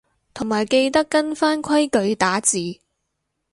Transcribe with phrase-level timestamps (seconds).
[0.33, 2.79] 同埋記得跟返規矩打字